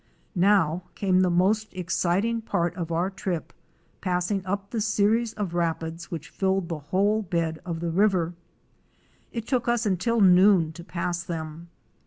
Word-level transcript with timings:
Now 0.33 0.85
came 0.95 1.19
the 1.19 1.29
most 1.29 1.75
exciting 1.75 2.41
part 2.41 2.75
of 2.75 2.91
our 2.91 3.11
trip, 3.11 3.53
passing 4.01 4.43
up 4.47 4.71
the 4.71 4.81
series 4.81 5.31
of 5.33 5.53
rapids 5.53 6.09
which 6.09 6.29
filled 6.29 6.69
the 6.69 6.79
whole 6.79 7.21
bed 7.21 7.59
of 7.67 7.81
the 7.81 7.91
river. 7.91 8.33
It 9.31 9.45
took 9.45 9.67
us 9.67 9.85
until 9.85 10.19
noon 10.19 10.73
to 10.73 10.83
pass 10.83 11.21
them. 11.21 11.69